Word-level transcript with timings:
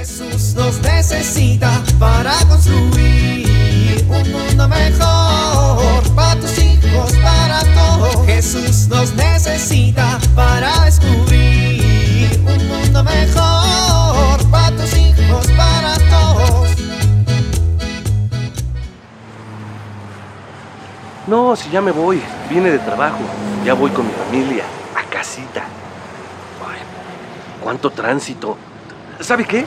Jesús 0.00 0.54
nos 0.54 0.80
necesita 0.80 1.70
para 1.98 2.32
construir 2.48 4.02
un 4.08 4.32
mundo 4.32 4.66
mejor 4.66 6.14
para 6.16 6.40
tus 6.40 6.58
hijos, 6.58 7.12
para 7.22 7.60
todos. 7.74 8.24
Jesús 8.24 8.88
nos 8.88 9.12
necesita 9.14 10.18
para 10.34 10.86
descubrir 10.86 12.30
un 12.46 12.66
mundo 12.66 13.04
mejor 13.04 14.50
para 14.50 14.74
tus 14.74 14.96
hijos, 14.96 15.46
para 15.48 15.94
todos. 16.08 16.70
No, 21.26 21.54
si 21.56 21.68
ya 21.68 21.82
me 21.82 21.90
voy. 21.90 22.22
Vine 22.48 22.70
de 22.70 22.78
trabajo. 22.78 23.20
Ya 23.66 23.74
voy 23.74 23.90
con 23.90 24.06
mi 24.06 24.12
familia. 24.14 24.64
A 24.96 25.02
casita. 25.10 25.64
Ay, 26.66 26.80
cuánto 27.62 27.90
tránsito. 27.90 28.56
¿Sabe 29.20 29.44
qué? 29.44 29.66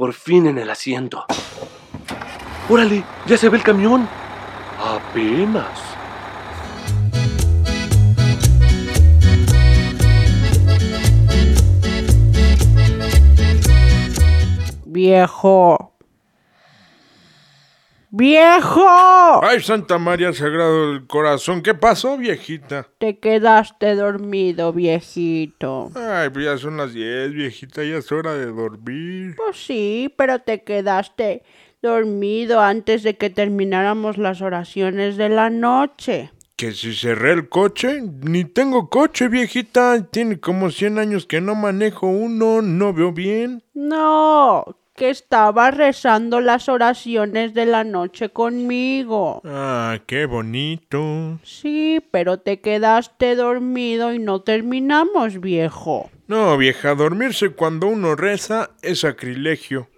Por 0.00 0.14
fin 0.14 0.46
en 0.46 0.56
el 0.56 0.70
asiento. 0.70 1.26
Órale, 2.70 3.04
ya 3.26 3.36
se 3.36 3.50
ve 3.50 3.58
el 3.58 3.62
camión. 3.62 4.08
Apenas. 4.82 5.78
Viejo. 14.86 15.89
¡Viejo! 18.12 18.84
Ay, 19.44 19.60
Santa 19.60 19.96
María 19.98 20.32
Sagrado 20.32 20.92
del 20.92 21.06
Corazón, 21.06 21.62
¿qué 21.62 21.74
pasó, 21.74 22.16
viejita? 22.16 22.88
Te 22.98 23.20
quedaste 23.20 23.94
dormido, 23.94 24.72
viejito. 24.72 25.92
Ay, 25.94 26.28
pues 26.30 26.44
ya 26.44 26.58
son 26.58 26.76
las 26.76 26.92
10, 26.92 27.32
viejita, 27.32 27.84
ya 27.84 27.98
es 27.98 28.10
hora 28.10 28.34
de 28.34 28.46
dormir. 28.46 29.36
Pues 29.36 29.64
sí, 29.64 30.12
pero 30.18 30.40
te 30.40 30.64
quedaste 30.64 31.44
dormido 31.82 32.60
antes 32.60 33.04
de 33.04 33.16
que 33.16 33.30
termináramos 33.30 34.18
las 34.18 34.42
oraciones 34.42 35.16
de 35.16 35.28
la 35.28 35.48
noche. 35.48 36.32
Que 36.56 36.72
si 36.72 36.94
cerré 36.94 37.32
el 37.32 37.48
coche, 37.48 38.02
ni 38.02 38.44
tengo 38.44 38.90
coche, 38.90 39.28
viejita. 39.28 40.04
Tiene 40.10 40.40
como 40.40 40.72
100 40.72 40.98
años 40.98 41.26
que 41.26 41.40
no 41.40 41.54
manejo 41.54 42.08
uno, 42.08 42.60
no 42.60 42.92
veo 42.92 43.12
bien. 43.12 43.62
No, 43.72 44.64
que 45.00 45.08
estaba 45.08 45.70
rezando 45.70 46.42
las 46.42 46.68
oraciones 46.68 47.54
de 47.54 47.64
la 47.64 47.84
noche 47.84 48.28
conmigo. 48.28 49.40
Ah, 49.46 49.98
qué 50.04 50.26
bonito. 50.26 51.40
Sí, 51.42 52.04
pero 52.10 52.40
te 52.40 52.60
quedaste 52.60 53.34
dormido 53.34 54.12
y 54.12 54.18
no 54.18 54.42
terminamos, 54.42 55.40
viejo. 55.40 56.10
No, 56.26 56.54
vieja, 56.58 56.94
dormirse 56.94 57.48
cuando 57.48 57.86
uno 57.86 58.14
reza 58.14 58.72
es 58.82 59.00
sacrilegio. 59.00 59.88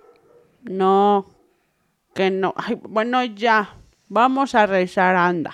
No, 0.62 1.26
que 2.14 2.30
no. 2.30 2.54
Ay, 2.56 2.78
bueno, 2.80 3.24
ya. 3.24 3.74
Vamos 4.08 4.54
a 4.54 4.66
rezar, 4.66 5.16
anda. 5.16 5.52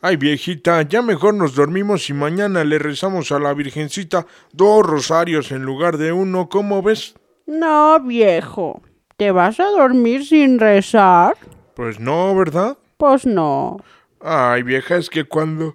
Ay, 0.00 0.16
viejita, 0.16 0.82
ya 0.82 1.02
mejor 1.02 1.34
nos 1.34 1.54
dormimos 1.54 2.10
y 2.10 2.14
mañana 2.14 2.64
le 2.64 2.80
rezamos 2.80 3.30
a 3.30 3.38
la 3.38 3.54
Virgencita 3.54 4.26
dos 4.52 4.84
rosarios 4.84 5.52
en 5.52 5.62
lugar 5.62 5.98
de 5.98 6.10
uno, 6.10 6.48
¿cómo 6.48 6.82
ves? 6.82 7.14
No, 7.46 8.00
viejo. 8.00 8.82
¿Te 9.18 9.32
vas 9.32 9.58
a 9.58 9.64
dormir 9.64 10.24
sin 10.24 10.60
rezar? 10.60 11.36
Pues 11.74 11.98
no, 11.98 12.36
¿verdad? 12.36 12.78
Pues 12.98 13.26
no. 13.26 13.78
Ay, 14.20 14.62
vieja, 14.62 14.94
es 14.94 15.10
que 15.10 15.24
cuando... 15.24 15.74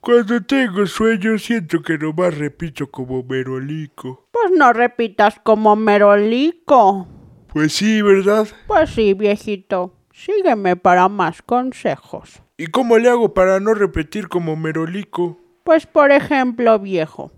Cuando 0.00 0.40
tengo 0.44 0.86
sueño 0.86 1.38
siento 1.38 1.82
que 1.82 1.98
nomás 1.98 2.38
repito 2.38 2.88
como 2.88 3.24
merolico. 3.24 4.28
Pues 4.30 4.52
no 4.56 4.72
repitas 4.72 5.40
como 5.42 5.74
merolico. 5.74 7.08
Pues 7.52 7.72
sí, 7.72 8.00
¿verdad? 8.00 8.46
Pues 8.68 8.90
sí, 8.90 9.12
viejito. 9.14 9.96
Sígueme 10.12 10.76
para 10.76 11.08
más 11.08 11.42
consejos. 11.42 12.42
¿Y 12.56 12.68
cómo 12.68 12.96
le 12.96 13.08
hago 13.08 13.34
para 13.34 13.58
no 13.58 13.74
repetir 13.74 14.28
como 14.28 14.54
merolico? 14.54 15.36
Pues 15.64 15.86
por 15.86 16.12
ejemplo, 16.12 16.78
viejo, 16.78 17.32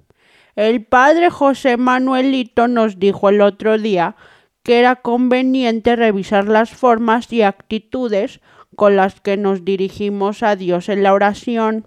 el 0.54 0.84
padre 0.84 1.30
José 1.30 1.78
Manuelito 1.78 2.68
nos 2.68 2.98
dijo 2.98 3.30
el 3.30 3.40
otro 3.40 3.78
día 3.78 4.16
que 4.64 4.80
era 4.80 4.96
conveniente 4.96 5.94
revisar 5.94 6.48
las 6.48 6.70
formas 6.70 7.32
y 7.32 7.42
actitudes 7.42 8.40
con 8.74 8.96
las 8.96 9.20
que 9.20 9.36
nos 9.36 9.64
dirigimos 9.64 10.42
a 10.42 10.56
Dios 10.56 10.88
en 10.88 11.02
la 11.02 11.12
oración. 11.12 11.86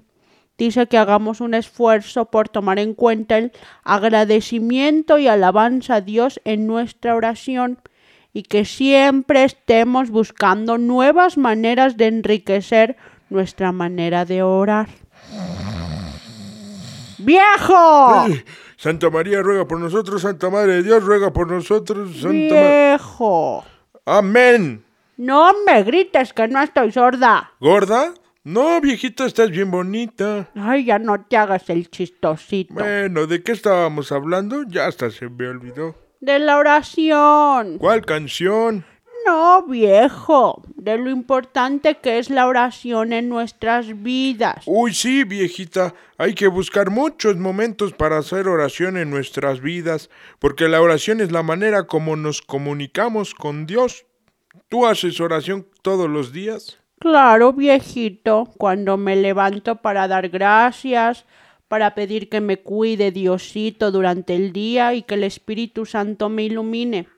Dice 0.58 0.88
que 0.88 0.98
hagamos 0.98 1.42
un 1.42 1.56
esfuerzo 1.56 2.26
por 2.26 2.50
tomar 2.50 2.80
en 2.80 2.94
cuenta 2.94 3.40
el 3.40 3.52
agradecimiento 3.84 5.18
y 5.18 5.28
alabanza 5.28 5.96
a 5.96 6.02
Dios 6.02 6.40
en 6.46 6.68
nuestra 6.68 7.16
oración 7.16 7.80
y 8.32 8.44
que 8.44 8.64
siempre 8.64 9.44
estemos 9.44 10.12
buscando 10.12 10.78
nuevas 10.78 11.38
maneras 11.38 11.98
de 11.98 12.08
enriquecer 12.08 12.96
nuestra 13.30 13.72
manera 13.72 14.26
de 14.26 14.44
orar. 14.44 14.88
¡Viejo! 17.18 18.28
Santa 18.78 19.10
María 19.10 19.42
ruega 19.42 19.68
por 19.68 19.80
nosotros, 19.80 20.22
Santa 20.22 20.52
Madre 20.52 20.76
de 20.76 20.84
Dios 20.84 21.04
ruega 21.04 21.34
por 21.34 21.52
nosotros, 21.52 22.12
Santa. 22.22 22.30
¡Viejo! 22.30 23.66
Amén. 24.06 24.86
No 25.18 25.52
me 25.66 25.82
grites 25.82 26.32
que 26.32 26.48
no 26.48 26.62
estoy 26.62 26.92
sorda. 26.92 27.54
¿Gorda? 27.60 28.14
No, 28.44 28.80
viejita, 28.80 29.26
estás 29.26 29.50
bien 29.50 29.72
bonita. 29.72 30.50
Ay, 30.56 30.86
ya 30.86 31.00
no 31.00 31.26
te 31.26 31.38
hagas 31.38 31.70
el 31.72 31.90
chistosito. 31.90 32.76
Bueno, 32.76 33.26
¿de 33.26 33.42
qué 33.42 33.52
estábamos 33.52 34.12
hablando? 34.12 34.64
Ya 34.68 34.86
hasta 34.86 35.10
se 35.10 35.28
me 35.28 35.48
olvidó. 35.48 35.96
De 36.22 36.38
la 36.38 36.58
oración. 36.58 37.80
¿Cuál 37.80 38.06
canción? 38.06 38.86
No, 39.28 39.64
viejo. 39.64 40.64
De 40.76 40.98
lo 40.98 41.10
importante 41.10 41.96
que 41.96 42.18
es 42.18 42.30
la 42.30 42.48
oración 42.48 43.12
en 43.12 43.28
nuestras 43.28 44.02
vidas. 44.02 44.64
Uy, 44.66 44.94
sí, 44.94 45.26
viejita, 45.26 45.94
hay 46.18 46.34
que 46.34 46.48
buscar 46.48 46.92
muchos 46.92 47.36
momentos 47.36 47.92
para 47.92 48.20
hacer 48.20 48.48
oración 48.48 48.96
en 48.96 49.10
nuestras 49.10 49.60
vidas, 49.60 50.10
porque 50.40 50.70
la 50.70 50.82
oración 50.82 51.20
es 51.20 51.34
la 51.34 51.44
manera 51.44 51.88
como 51.88 52.16
nos 52.16 52.42
comunicamos 52.42 53.36
con 53.36 53.66
Dios. 53.66 54.06
¿Tú 54.70 54.86
haces 54.86 55.20
oración 55.20 55.68
todos 55.82 56.10
los 56.10 56.32
días? 56.32 56.80
Claro, 57.00 57.52
viejito, 57.52 58.46
cuando 58.58 58.96
me 58.96 59.18
levanto 59.18 59.82
para 59.82 60.08
dar 60.08 60.30
gracias, 60.30 61.26
para 61.68 61.96
pedir 61.96 62.30
que 62.30 62.40
me 62.40 62.58
cuide 62.58 63.12
Diosito 63.12 63.92
durante 63.92 64.36
el 64.36 64.54
día 64.54 64.94
y 64.94 65.02
que 65.02 65.16
el 65.16 65.26
Espíritu 65.26 65.86
Santo 65.86 66.30
me 66.30 66.44
ilumine. 66.44 67.10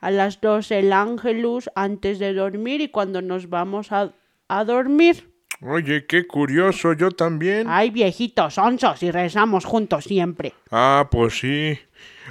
A 0.00 0.10
las 0.10 0.40
dos 0.40 0.70
el 0.70 0.92
ángelus 0.92 1.70
antes 1.74 2.18
de 2.18 2.32
dormir 2.32 2.80
y 2.80 2.88
cuando 2.88 3.22
nos 3.22 3.48
vamos 3.48 3.92
a, 3.92 4.12
a 4.48 4.64
dormir. 4.64 5.30
Oye, 5.62 6.06
qué 6.06 6.26
curioso, 6.26 6.94
yo 6.94 7.10
también. 7.10 7.66
Ay, 7.68 7.90
viejitos 7.90 8.54
sonsos 8.54 9.02
y 9.02 9.10
rezamos 9.10 9.66
juntos 9.66 10.04
siempre. 10.04 10.54
Ah, 10.70 11.08
pues 11.10 11.38
sí. 11.38 11.78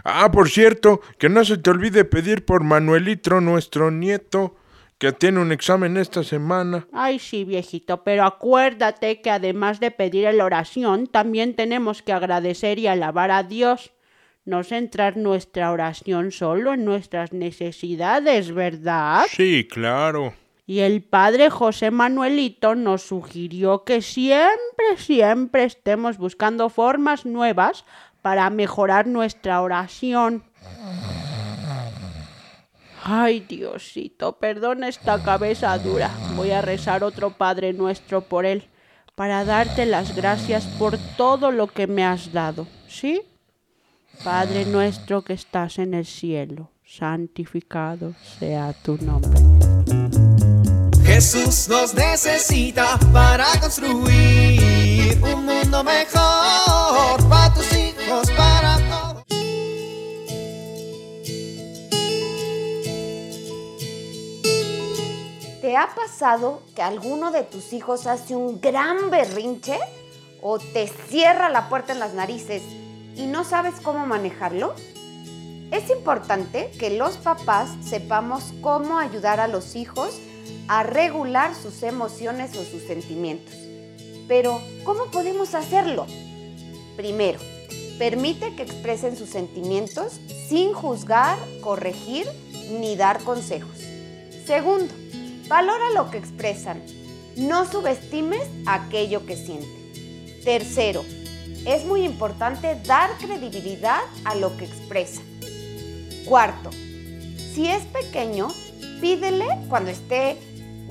Ah, 0.04 0.32
por 0.32 0.50
cierto, 0.50 1.02
que 1.20 1.30
no 1.30 1.46
se 1.46 1.58
te 1.58 1.70
olvide 1.70 2.06
pedir 2.06 2.44
por 2.44 2.64
Manuelitro, 2.64 3.40
nuestro 3.40 3.92
nieto, 3.92 4.56
que 4.98 5.12
tiene 5.12 5.40
un 5.40 5.52
examen 5.52 5.96
esta 5.98 6.24
semana. 6.24 6.88
Ay, 6.92 7.20
sí, 7.20 7.46
viejito, 7.46 8.04
pero 8.04 8.26
acuérdate 8.26 9.22
que 9.22 9.30
además 9.30 9.80
de 9.80 9.92
pedir 9.92 10.34
la 10.34 10.46
oración, 10.46 11.06
también 11.06 11.56
tenemos 11.56 12.02
que 12.02 12.14
agradecer 12.14 12.80
y 12.80 12.88
alabar 12.88 13.30
a 13.30 13.44
Dios. 13.44 13.92
No 14.46 14.64
centrar 14.64 15.18
nuestra 15.18 15.72
oración 15.72 16.32
solo 16.32 16.74
en 16.74 16.86
nuestras 16.86 17.34
necesidades, 17.34 18.52
¿verdad? 18.54 19.26
Sí, 19.30 19.68
claro. 19.70 20.34
Y 20.66 20.82
el 20.82 21.02
padre 21.02 21.50
José 21.50 21.90
Manuelito 21.90 22.76
nos 22.76 23.02
sugirió 23.02 23.84
que 23.84 24.04
siempre, 24.04 24.98
siempre 24.98 25.64
estemos 25.64 26.18
buscando 26.18 26.70
formas 26.70 27.26
nuevas 27.26 27.86
para 28.22 28.50
mejorar 28.52 29.08
nuestra 29.08 29.62
oración. 29.62 30.44
Ay, 33.04 33.40
Diosito, 33.40 34.38
perdona 34.38 34.88
esta 34.90 35.24
cabeza 35.24 35.76
dura. 35.80 36.12
Voy 36.36 36.52
a 36.52 36.62
rezar 36.62 37.04
otro 37.04 37.32
Padre 37.32 37.74
nuestro 37.74 38.22
por 38.22 38.46
él, 38.46 38.68
para 39.16 39.46
darte 39.46 39.86
las 39.88 40.16
gracias 40.16 40.66
por 40.78 40.98
todo 41.18 41.52
lo 41.52 41.66
que 41.66 41.88
me 41.88 42.06
has 42.06 42.32
dado. 42.32 42.68
¿Sí? 42.88 43.22
Padre 44.24 44.66
nuestro 44.66 45.24
que 45.24 45.34
estás 45.34 45.80
en 45.80 45.94
el 45.94 46.06
cielo, 46.06 46.72
santificado 46.86 48.14
sea 48.40 48.74
tu 48.74 48.98
nombre. 48.98 49.40
Jesús 51.06 51.70
nos 51.70 51.94
necesita 51.94 53.00
para 53.14 53.46
construir 53.60 55.18
un 55.24 55.46
mundo 55.46 55.84
mejor 55.84 57.30
para 57.30 57.54
tus 57.54 57.74
hijos, 57.74 58.30
para 58.38 58.78
todos. 58.90 59.24
¿Te 65.62 65.78
ha 65.78 65.90
pasado 65.96 66.62
que 66.76 66.82
alguno 66.82 67.32
de 67.32 67.44
tus 67.44 67.74
hijos 67.74 68.06
hace 68.06 68.36
un 68.36 68.60
gran 68.60 69.10
berrinche 69.10 69.80
o 70.42 70.60
te 70.60 70.88
cierra 70.88 71.50
la 71.50 71.70
puerta 71.70 71.94
en 71.94 72.00
las 72.00 72.14
narices 72.14 72.62
y 73.20 73.28
no 73.28 73.44
sabes 73.44 73.76
cómo 73.84 74.06
manejarlo? 74.06 74.74
Es 75.72 75.90
importante 75.90 76.72
que 76.80 76.90
los 76.92 77.18
papás 77.18 77.70
sepamos 77.84 78.54
cómo 78.62 78.98
ayudar 78.98 79.42
a 79.42 79.50
los 79.50 79.76
hijos 79.76 80.18
a 80.70 80.84
regular 80.84 81.54
sus 81.54 81.84
emociones 81.84 82.56
o 82.56 82.64
sus 82.64 82.82
sentimientos. 82.84 83.54
Pero, 84.30 84.62
¿cómo 84.86 85.12
podemos 85.12 85.54
hacerlo? 85.54 86.08
Primero, 86.96 87.40
permite 87.98 88.56
que 88.56 88.64
expresen 88.64 89.18
sus 89.18 89.30
sentimientos 89.30 90.14
sin 90.48 90.72
juzgar, 90.72 91.38
corregir 91.60 92.26
ni 92.72 92.96
dar 92.96 93.22
consejos. 93.24 93.80
Segundo, 94.46 94.94
valora 95.50 95.90
lo 95.94 96.10
que 96.10 96.18
expresan. 96.20 96.82
No 97.36 97.70
subestimes 97.70 98.48
aquello 98.66 99.26
que 99.26 99.36
sienten. 99.36 100.42
Tercero, 100.44 101.04
es 101.66 101.86
muy 101.86 102.04
importante 102.04 102.80
dar 102.86 103.12
credibilidad 103.18 104.02
a 104.26 104.36
lo 104.36 104.56
que 104.58 104.66
expresan. 104.66 105.24
Cuarto, 106.26 106.70
si 107.54 107.68
es 107.68 107.84
pequeño, 107.86 108.50
pídele 109.02 109.48
cuando 109.68 109.90
esté 109.92 110.38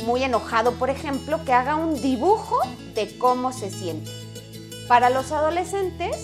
muy 0.05 0.23
enojado, 0.23 0.73
por 0.73 0.91
ejemplo, 0.91 1.45
que 1.45 1.53
haga 1.53 1.77
un 1.77 2.01
dibujo 2.01 2.59
de 2.95 3.17
cómo 3.19 3.53
se 3.53 3.71
siente. 3.71 4.11
Para 4.87 5.11
los 5.11 5.33
adolescentes, 5.33 6.17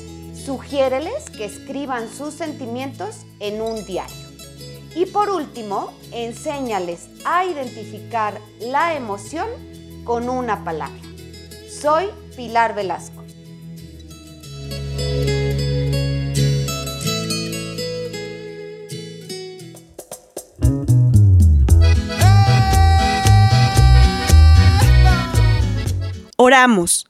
sugiéreles 0.45 1.31
que 1.31 1.45
escriban 1.45 2.09
sus 2.13 2.35
sentimientos 2.35 3.27
en 3.41 3.61
un 3.61 3.85
diario. 3.85 4.17
Y 4.95 5.07
por 5.07 5.31
último, 5.31 5.93
enséñales 6.13 7.09
a 7.25 7.45
identificar 7.45 8.41
la 8.61 8.95
emoción 8.95 9.49
con 10.05 10.29
una 10.29 10.65
palabra. 10.65 11.01
Soy 11.69 12.07
Pilar 12.37 12.75
Velasco. 12.75 13.24
Oramos. 26.37 27.07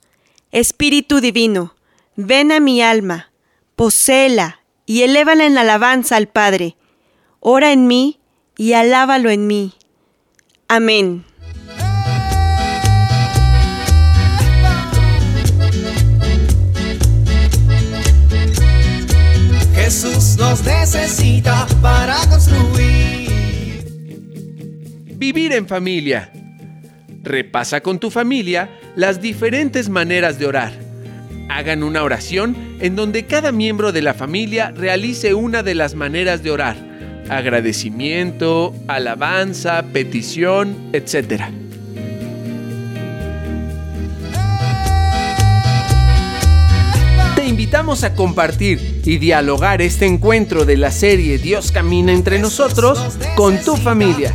Espíritu 0.52 1.20
Divino, 1.20 1.74
ven 2.14 2.52
a 2.52 2.60
mi 2.60 2.82
alma, 2.82 3.32
poséela 3.74 4.60
y 4.86 5.02
elévala 5.02 5.46
en 5.46 5.58
alabanza 5.58 6.16
al 6.16 6.28
Padre. 6.28 6.76
Ora 7.40 7.72
en 7.72 7.86
mí 7.86 8.20
y 8.56 8.74
alábalo 8.74 9.30
en 9.30 9.46
mí. 9.46 9.74
Amén. 10.68 11.24
Jesús 19.74 20.36
nos 20.38 20.64
necesita 20.64 21.66
para 21.82 22.16
construir. 22.28 23.84
Vivir 25.16 25.52
en 25.52 25.66
familia. 25.66 26.30
Repasa 27.24 27.80
con 27.80 27.98
tu 27.98 28.10
familia 28.10 28.68
las 28.96 29.22
diferentes 29.22 29.88
maneras 29.88 30.38
de 30.38 30.46
orar. 30.46 30.72
Hagan 31.48 31.82
una 31.82 32.02
oración 32.02 32.54
en 32.80 32.96
donde 32.96 33.24
cada 33.24 33.50
miembro 33.50 33.92
de 33.92 34.02
la 34.02 34.12
familia 34.12 34.72
realice 34.72 35.32
una 35.32 35.62
de 35.62 35.74
las 35.74 35.94
maneras 35.94 36.42
de 36.42 36.50
orar. 36.50 36.76
Agradecimiento, 37.30 38.74
alabanza, 38.88 39.82
petición, 39.90 40.90
etc. 40.92 41.44
Te 47.36 47.46
invitamos 47.46 48.04
a 48.04 48.14
compartir 48.14 49.00
y 49.02 49.16
dialogar 49.16 49.80
este 49.80 50.04
encuentro 50.04 50.66
de 50.66 50.76
la 50.76 50.90
serie 50.90 51.38
Dios 51.38 51.72
camina 51.72 52.12
entre 52.12 52.38
nosotros 52.38 52.98
con 53.34 53.58
tu 53.64 53.76
familia. 53.76 54.34